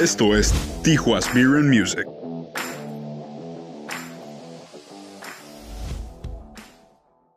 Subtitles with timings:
[0.00, 0.54] Esto es
[0.84, 2.06] Tijuas Beer and Music.